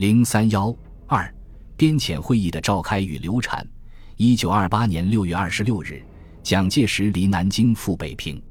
[0.00, 0.74] 零三幺
[1.06, 1.30] 二，
[1.76, 3.68] 边遣会议的召开与流产。
[4.16, 6.02] 一九二八年六月二十六日，
[6.42, 8.42] 蒋介石离南京赴北平。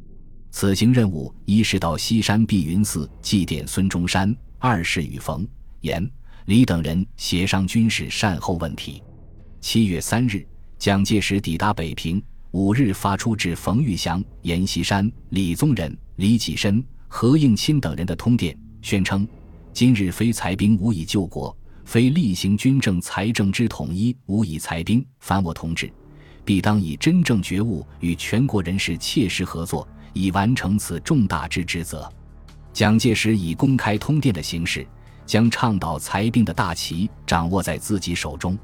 [0.52, 5.44] 此行任务一是到西山碧云寺祭奠孙中山，二是与冯、
[5.82, 6.08] 阎、
[6.46, 9.02] 李等人协商军事善后问题。
[9.60, 10.48] 七月三日，
[10.78, 12.22] 蒋介石抵达北平，
[12.52, 19.28] 五日发出致冯玉祥、阎锡山、李宗仁、李济深、何应钦等人的通电，宣称：
[19.80, 25.02] 今日非裁兵无以救国，非厉行军政财政之统一无以裁兵。
[25.22, 25.90] 凡我同志，
[26.44, 32.12] 必当以真正觉悟与全国人士切实合作，以完成此重大之职责。
[32.74, 34.86] 蒋介石以公开通电的形式，
[35.26, 38.60] 将倡导裁兵的大旗掌握在自己手中。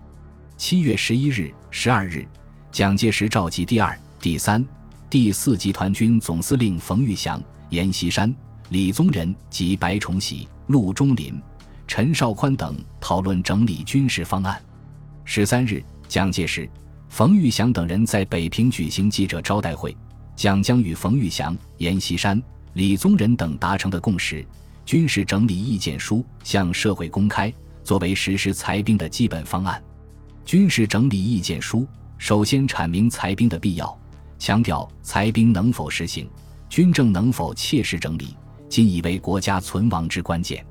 [0.57, 2.27] 七月十一日、十二日，
[2.73, 4.61] 蒋介石召集第二、第三、
[5.09, 8.35] 第四集团军总司令冯玉祥、阎锡山、
[8.67, 11.41] 李宗仁及白崇禧、陆中麟、
[11.87, 14.61] 陈绍宽等讨论整理军事方案。
[15.23, 16.69] 十三日，蒋介石、
[17.09, 19.95] 冯玉祥等人在北平举行记者招待会，
[20.35, 22.41] 蒋将与冯玉祥、阎锡山、
[22.73, 24.45] 李宗仁等达成的共识
[24.85, 27.51] 军事整理意见书向社会公开，
[27.83, 29.81] 作为实施裁兵的基本方案。
[30.45, 33.97] 军事整理意见书首先阐明裁兵的必要，
[34.37, 36.29] 强调裁兵能否实行，
[36.69, 38.35] 军政能否切实整理，
[38.75, 40.61] 今已为国家存亡之关键。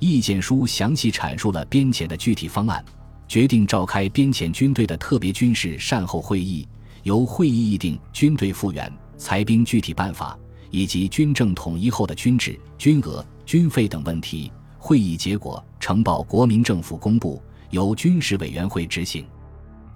[0.00, 2.84] 意见书详细阐述了编遣的具体方案，
[3.28, 6.66] 决定召开编遣军队的特别军事善后会议，
[7.04, 10.36] 由会议议定军队复员、裁兵具体办法
[10.72, 14.50] 以及军政统一后的军制、军额、军费等问题。
[14.76, 17.40] 会议结果呈报国民政府公布。
[17.70, 19.24] 由军事委员会执行，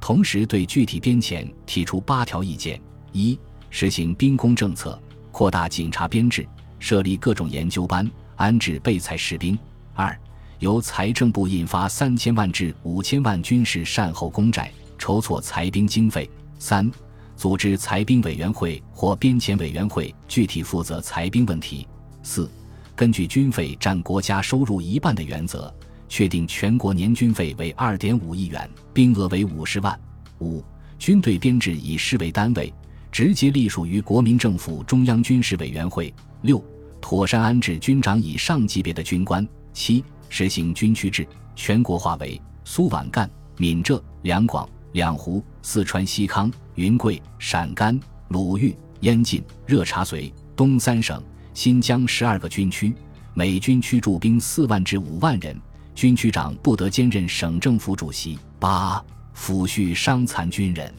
[0.00, 3.36] 同时对具体编遣提出八条意见：一、
[3.70, 6.46] 实行兵工政策，扩大警察编制，
[6.80, 9.56] 设立各种研究班，安置备才士兵；
[9.94, 10.18] 二、
[10.58, 16.28] 由财政部印发三千万至五千万军事善后公债，筹措裁兵经费；
[16.58, 16.90] 三、
[17.36, 21.86] 组织裁兵委员会或编遣委员会，具体负责裁兵问题；
[22.24, 22.50] 四、
[22.96, 25.72] 根据军费占国家收入一半的原则。
[26.12, 29.96] 确定全国年军费为二点五亿元，兵额为五十万。
[30.40, 30.60] 五、
[30.98, 32.74] 军队编制以市为单位，
[33.12, 36.12] 直接隶属于国民政府中央军事委员会。
[36.42, 36.60] 六、
[37.00, 39.46] 妥善安置军长以上级别的军官。
[39.72, 51.22] 七、实行军区制，全国划为苏皖赣、闽浙、两广、两湖、四川西康、云贵、陕甘、鲁豫、燕晋、热察绥东三省、
[51.54, 52.94] 新疆十二个军区，
[53.34, 55.56] 每军区驻兵四万至五万人。
[55.94, 58.38] 军区长不得兼任省政府主席。
[58.58, 59.02] 八、
[59.34, 60.92] 抚恤伤残军人。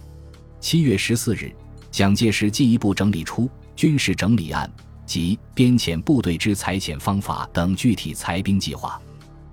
[0.59, 1.53] 七月十四日，
[1.91, 4.71] 蒋介石进一步整理出军事整理案
[5.11, 8.97] 及编遣部队之裁遣方法等具体裁兵计划。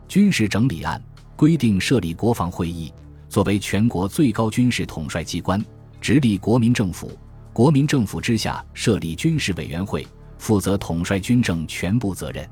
[0.06, 1.02] 军事整理案
[1.34, 2.92] 规定设立国防会议，
[3.28, 5.60] 作为全国最高军事统帅机关，
[6.00, 7.10] 直隶国民政府。
[7.52, 10.06] 国民政府之下设立军事委员会，
[10.38, 12.48] 负责统帅军政全部责任。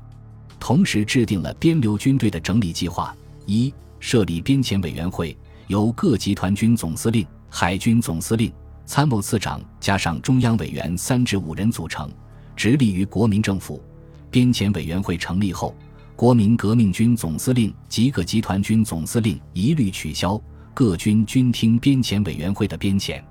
[0.59, 5.37] 同时制定了边流军队的整理计划：一、设立编遣委员会，
[5.67, 8.51] 由各集团军总司令、海军总司令、
[8.85, 12.11] 参谋次长加上中央委员三至五人组成，
[12.57, 13.81] 直隶于国民政府。
[14.29, 15.73] 编遣委员会成立后，
[16.15, 20.41] 国民革命军总司令及各集团军总司令一律取消
[20.73, 23.23] 各军军厅编遣委员会的编遣。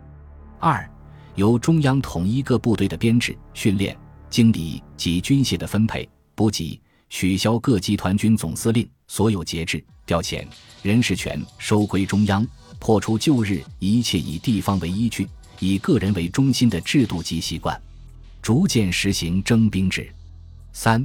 [0.59, 0.89] 二、
[1.35, 3.95] 由中央统一各部队的编制、训练、
[4.31, 6.81] 经理及军械的分配、补给。
[7.09, 10.45] 取消各集团军总司令所有节制、调遣、
[10.83, 12.45] 人事权收归中央，
[12.81, 15.27] 破除旧日一切以地方为依据、
[15.61, 17.81] 以个人为中心的制度及习惯，
[18.47, 20.09] 逐渐实行征兵制。
[20.73, 21.05] 三、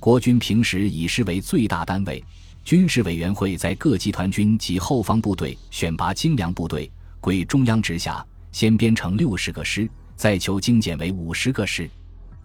[0.00, 2.20] 国军平时以师为最大单位，
[2.64, 6.90] 军事委员会在各集团军及后方部队选拔精良部队，
[7.20, 11.88] 归中央直辖，先编成六十个师，再求精简为五十个师，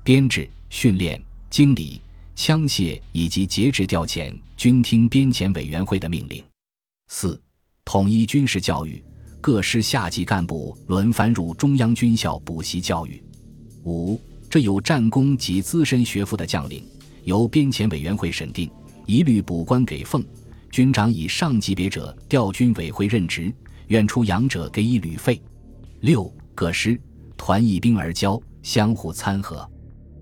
[0.04, 1.20] 编制、训练、
[1.50, 2.00] 经理。
[2.36, 6.44] 枪械以及节制调遣，军听编遣委员会的命令。
[7.08, 7.42] 四、
[7.84, 9.04] 统一军事教育，
[9.42, 13.20] 各师下级干部轮番入中央军校补习教育。
[13.86, 14.20] 五、
[14.56, 16.82] 这有战功及资深学府的将领，
[17.26, 18.72] 由编遣委员会审定，
[19.06, 20.24] 一律补官给俸。
[20.72, 23.54] 军长以上级别者调军委会任职，
[23.88, 25.42] 愿出洋者给以旅费。
[26.00, 26.98] 六、各师
[27.36, 29.70] 团一兵而交，相互参合。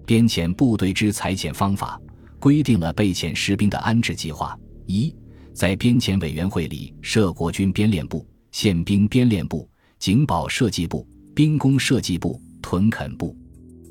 [0.03, 2.01] 编遣部队之裁遣方法，
[2.39, 4.57] 规定了备遣士兵的安置计划：
[4.87, 5.13] 一，
[5.53, 9.69] 在编遣委员会里设国军编练部、宪兵编练部、
[9.99, 13.35] 警保设计部、兵工设计部、屯垦部；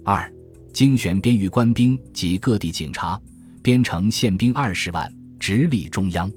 [0.04, 0.31] 二，
[0.72, 3.20] 精选边域官兵及各地警察，
[3.62, 6.28] 编成宪兵二十万，直隶中央；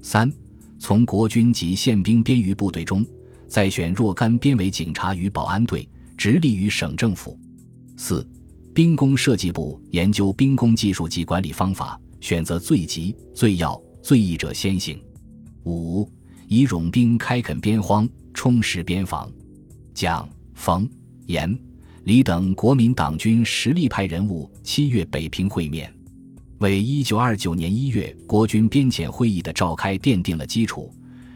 [0.00, 0.32] 三、
[0.78, 3.04] 从国军及宪兵编余部队中
[3.48, 7.36] 再选若干编为警察与保安队，直隶于省政府。
[7.96, 8.26] 四、
[8.72, 15.02] 兵工设计部研究兵工技术及管理方法，选择最急、最要、最易者先行。
[15.64, 16.08] 五、
[16.46, 19.30] 以冗兵开垦边荒，充实边防。
[19.92, 20.88] 蒋、冯、
[21.26, 21.58] 阎、
[22.04, 25.92] 李等国民党军实力派人物七月北平会面，
[26.58, 30.92] 为一九二九年一月国军编遣会议的召开奠定了基础，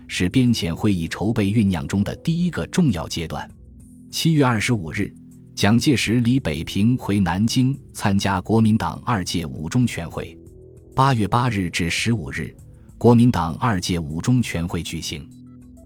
[0.08, 3.48] 是编遣会议筹备酝酿中的第一个重要阶段。
[4.10, 5.14] 七月二十五日，
[5.54, 10.36] 蒋介石离北平回南京参加国民党二届五中全会。
[10.96, 12.52] 八月八日至十五日，
[12.98, 15.24] 国民党二届五中全会举行，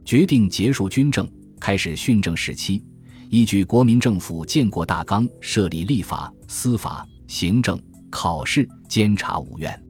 [0.07, 1.31] 决定结束军政，
[1.61, 2.83] 开始训政时期。
[3.31, 7.81] 依据国民政府建国大纲，设立立法、司法、行政、
[8.11, 9.81] 考试、监察五院。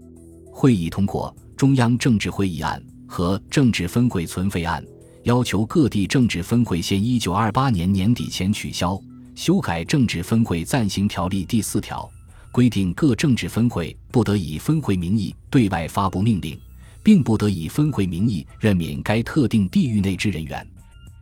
[0.52, 4.84] 会议通过中央政治会议案和政治分会存废案，
[5.22, 9.00] 要求各地政治分会限一九二八年年底前取消。
[9.34, 12.06] 修改政治分会暂行条例第四条，
[12.52, 16.60] 规定各政治分会不得以分会名义对外发布命令，
[17.02, 20.66] 并不得以分会名义任免该特定地域内之人员。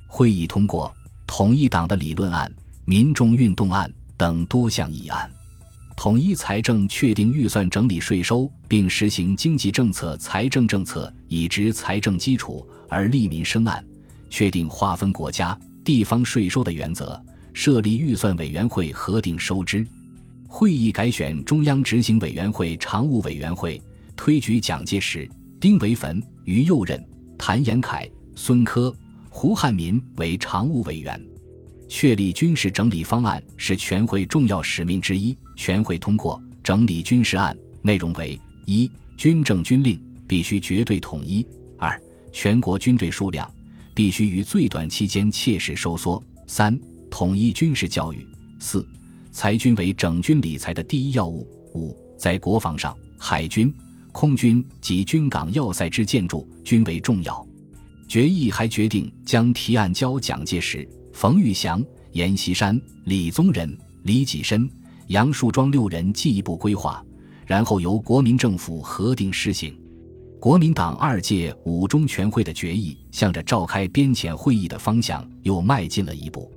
[0.09, 0.93] 会议通过。
[1.29, 2.51] 统一党的理论案、
[2.87, 5.31] 民众运动案等多项议案，
[5.95, 13.85] 统一财政确定预算整理税收，并实行经济政策财政政策以植财政基础而利民生案，
[14.31, 17.23] 确定划分国家地方税收的原则，
[17.53, 19.87] 设立预算委员会核定收支。
[20.49, 23.81] 会议改选中央执行委员会常务委员会，
[24.17, 25.29] 推举蒋介石、
[25.61, 28.93] 丁惟汾、于右任、谭延闿、孙科。
[29.41, 31.25] 胡汉民为常务委员，
[31.89, 35.39] 确立军事整理方案是全会重要使命之一。
[35.55, 38.37] 全会通过整理军事案，内容为：
[38.67, 39.97] 一、军政军令
[40.27, 41.47] 必须绝对统一；
[41.79, 41.97] 二、
[42.33, 43.49] 全国军队数量
[43.95, 46.77] 必须于最短期间切实收缩；三、
[47.09, 48.19] 统一军事教育；
[48.59, 48.85] 四、
[49.31, 51.47] 裁军为整军理财的第一要务；
[51.77, 53.73] 五、在国防上，海军、
[54.11, 57.48] 空军及军港要塞之建筑均为重要。
[58.09, 64.69] 决议还决定将提案交蒋介石、冯玉祥、阎锡山、李宗仁、李济深、
[65.09, 67.05] 杨树庄六人进一步规划，
[67.47, 69.79] 然后由国民政府核定施行。
[70.41, 76.51] 国民党二届五中全会的决议，向着召开编遣会议的方向又迈进了一步。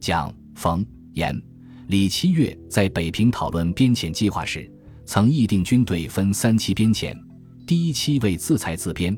[0.00, 1.40] 蒋、冯、阎、
[1.86, 4.68] 李七月在北平讨论编遣计划时，
[5.04, 7.16] 曾议定军队分三期编遣，
[7.66, 9.16] 第一期为自裁自编。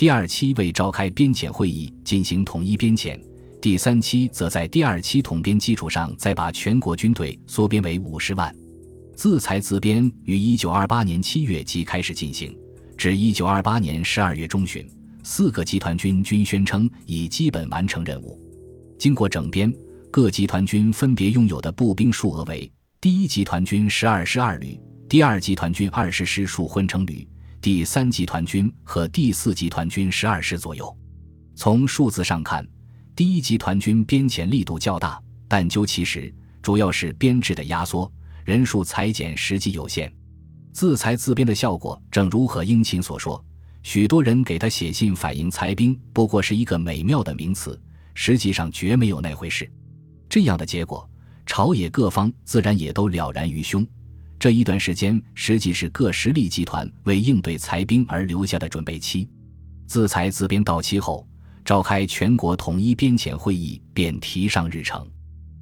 [0.00, 3.20] 第二期为召开编遣会议进行统一编遣，
[3.60, 8.50] 第三期则在第二期统编基础上再把全国军队缩编为五十万。
[9.14, 12.56] 自裁自编于一九二八年七月即开始进行，
[12.96, 14.88] 至一九二八年十二月中旬，
[15.22, 18.40] 四个集团军均宣称已基本完成任务。
[18.98, 19.70] 经过整编，
[20.10, 24.80] 各集团军分别拥有的步兵数额为：第一集团军十二师二旅，
[25.10, 27.28] 第二集团军二十师属混成旅。
[27.62, 30.96] 第三集团军和第四集团军十二师左右。
[31.54, 32.66] 从数字上看，
[33.14, 38.10] 第一集团军编遣力度较大，但究其实，主要是编制的压缩，
[38.46, 40.10] 人数裁减实际有限。
[40.72, 43.44] 自裁自编的效果，正如何应钦所说，
[43.82, 47.78] 许多人给他写信反映裁兵不过是一个美妙的名词，
[48.14, 49.70] 实际上绝没有那回事。
[50.30, 51.06] 这样的结果，
[51.44, 53.86] 朝野各方自然也都了然于胸。
[54.40, 59.28] 这一段时间实际是各实力集团为应对裁兵而留下的准备期。
[59.86, 61.28] 自裁自编到期后，
[61.62, 65.06] 召开全国统一编遣会议便提上日程。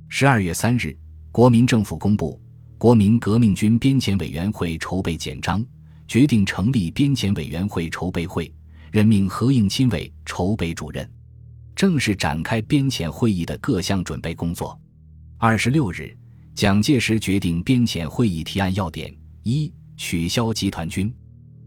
[0.09, 0.97] 十二月三日，
[1.33, 2.41] 国民政府公布
[2.79, 5.61] 《国民革命军编遣委员会筹备简章》，
[6.07, 8.55] 决定成立编遣委员会筹备会，
[8.93, 11.11] 任命何应钦为筹备主任，
[11.75, 14.81] 正式展开编遣会议的各项准备工作。
[15.37, 16.17] 二十六日。
[16.59, 21.09] 蒋介石决定编遣会议提案要点：一、取消集团军；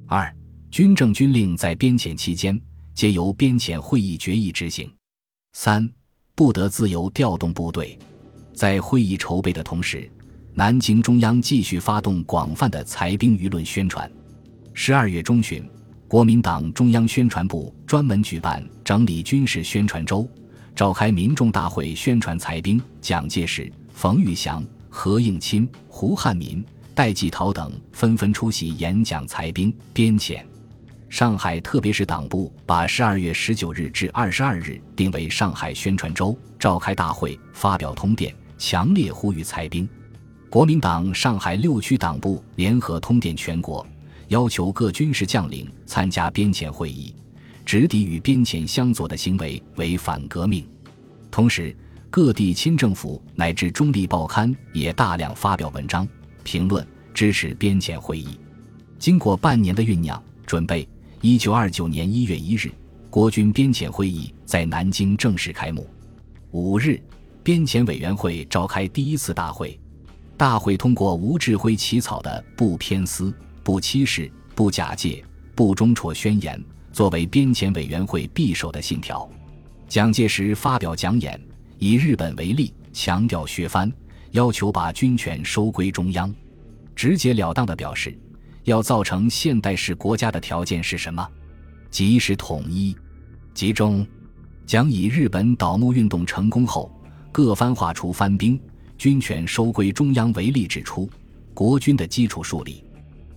[0.05, 0.29] 二、
[0.69, 2.61] 军政军令在编遣期间
[2.93, 4.85] 皆由编遣会议决议执行；
[5.53, 5.89] 三、
[6.35, 7.97] 不得自由调动部队。
[8.53, 10.11] 在会议筹备的同时，
[10.53, 14.11] 南京中央继续发动广泛的裁兵舆论宣传。
[14.73, 15.65] 十二月中旬，
[16.05, 20.29] 国民党中央宣传部专门举办整理军事宣传周，
[20.75, 22.77] 召开民众大会宣传裁兵。
[22.99, 24.61] 蒋介石、冯玉祥。
[24.93, 30.43] 何应钦、胡汉民、戴季陶等纷纷出席演讲裁兵编遣。
[31.09, 39.87] 上海特别是党部把十二月十九日至二十二日定为上海宣传周，召开大会，发表通电，强烈呼吁裁兵。
[40.49, 43.87] 国民党上海六区党部联合通电全国，
[44.27, 47.15] 要求各军事将领参加编遣会议，
[47.65, 50.67] 直抵与边遣相左的行为为反革命。
[51.29, 51.73] 同时，
[52.11, 56.05] 各地亲政府乃至中立报刊也大量发表文章
[56.43, 58.37] 评论支持边遣会议。
[58.99, 60.85] 经过半年的酝酿准备，
[61.21, 62.69] 一九二九年一月一日，
[63.09, 65.89] 国军边遣会议在南京正式开幕。
[66.51, 67.01] 五日，
[67.43, 69.79] 边遣委员会召开第一次大会，
[70.35, 75.23] 大会通过吴志辉起草的《不偏私、不欺视、不假借、
[75.55, 76.59] 不中辍宣言》
[76.91, 79.29] 作为边遣委员会匕首的信条。
[79.87, 81.41] 蒋介石发表讲演。
[81.83, 83.91] 以日本为例，强调削藩，
[84.33, 86.31] 要求把军权收归中央，
[86.95, 88.15] 直截了当地表示，
[88.65, 91.27] 要造成现代式国家的条件是什么？
[91.89, 92.95] 即是统一。
[93.55, 94.05] 集中，
[94.63, 96.95] 讲以日本倒幕运动成功后，
[97.31, 98.61] 各藩划除藩兵，
[98.95, 101.09] 军权收归中央为例，指出
[101.51, 102.83] 国军的基础树立，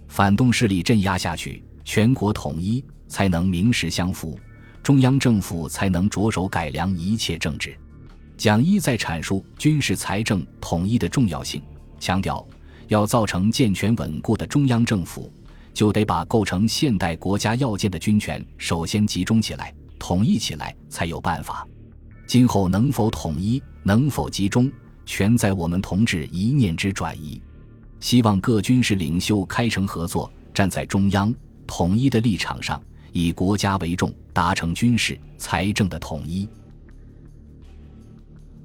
[0.06, 4.38] 反动势力镇压下去，全国统一才能名实相符，
[4.82, 7.74] 中央政府才能着手改良一切政治。
[8.36, 11.62] 蒋一在阐述军事财政统一的重要性，
[11.98, 12.46] 强调
[12.88, 15.32] 要造成健全稳固的中央政府，
[15.72, 21.66] 就得把构成现代国家要件的军权首先集中起来、统一起来才有办法。
[22.26, 24.70] 今后能否统一、能否集中，
[25.06, 27.40] 全在我们同志一念之转移。
[28.00, 31.34] 希望各军事领袖开诚合作，站在中央
[31.66, 36.48] 统一的立场上，以国家为重，达成军事财政的统一。